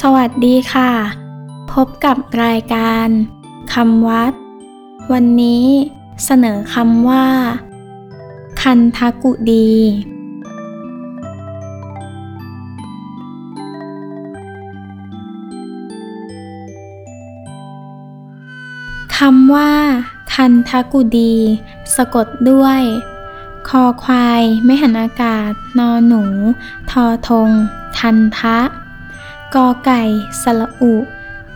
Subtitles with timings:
[0.00, 0.90] สวัสดีค่ะ
[1.72, 3.08] พบกับรายการ
[3.74, 4.32] คำวัด
[5.12, 5.66] วันนี้
[6.24, 7.26] เสนอคำว่า
[8.62, 9.72] คันทกุดี
[19.16, 19.72] คำว่า
[20.34, 21.34] คันทกุดี
[21.96, 22.80] สะกดด้วย
[23.68, 26.22] คอควาย ไม่หันอากาศ นอหนู
[26.90, 27.48] ทอทง
[27.98, 28.58] ทันทะ
[29.54, 30.02] กอไก่
[30.42, 30.94] สระอุ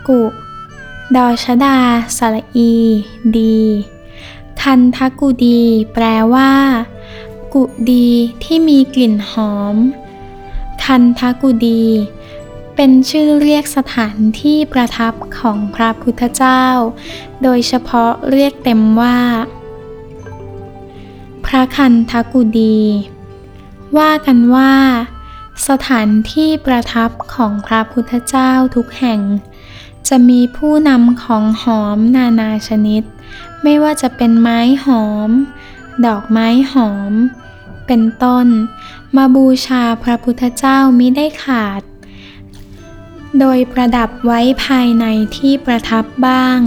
[0.07, 0.21] กุ
[1.15, 1.77] ดอชดา
[2.17, 2.73] สระอี
[3.35, 3.59] ดี
[4.61, 5.61] คันทกุดี
[5.93, 6.51] แปลว่า
[7.53, 8.07] กุดี
[8.43, 9.75] ที่มีกลิ่นหอม
[10.83, 11.83] คันทกุดี
[12.75, 16.63] เป็นชื่อเรียกสถานที่ประทับของพระพุทธเจ้า
[17.43, 19.19] โดยเฉพาะเรียกเต็มว่า
[21.45, 22.79] พระคันทกุดี
[23.97, 24.73] ว่ากันว่า
[25.67, 29.21] สถานที่ประทับของพระพุทธเจ้าทุกแห่ง
[30.07, 33.03] จะมีผู้นำของหอมนานาชนิด
[33.63, 35.29] ไม่ว่าจะเป็นไม้หอม
[36.05, 37.13] ดอกไม้หอม
[37.87, 38.47] เป็นต้น
[39.15, 41.81] มาบูชาพระพุทธเจ้ามิได้ขาด
[43.39, 45.05] โดยประดับไว้ภายใน
[45.37, 46.59] ที่ประทับบ้าง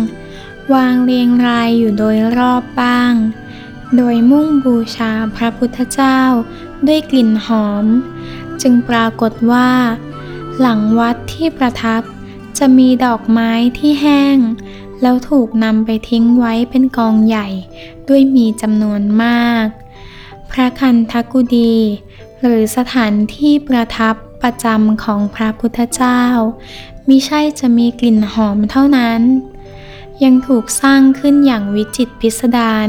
[0.75, 3.13] วางเรียงรายอยู่โดยรอบบ้าง
[3.97, 6.21] โดยมุ่งบูชาพระพุทธเจ้า
[6.87, 7.87] ด้วยกลิ่นหอม
[8.63, 9.69] จึงปรากฏว่า
[10.61, 12.03] หลังวัดที่ประทับ
[12.59, 14.39] จะมีดอกไม้ที่แห้ง
[15.03, 17.49] แล้วถูกนำไปทิ้งไว้เป็นกองใหญ่
[18.09, 19.67] ด้วยมีจำนวนมาก
[20.51, 21.77] พระคันทกุดี
[22.41, 26.23] หรือสถานที่ประทับประจำของพระพุทธเจ้า
[27.09, 29.21] มิใช่จะมีกลิ่นหอมเท่านั้น
[30.25, 32.89] ยังถูกสร้างขึ้นอย่างวิจิตพิสดาร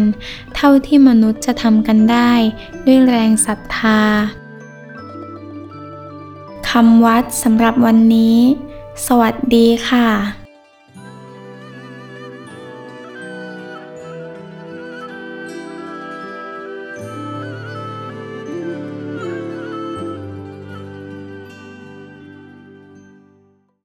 [0.56, 2.34] เท่าที่มนุษย์จะทำกันได้
[2.86, 4.02] ด้วยแรงศรัทธา
[6.72, 8.38] คำวัดสำหรับวันนี้
[9.08, 10.41] สวัสดีค่ะ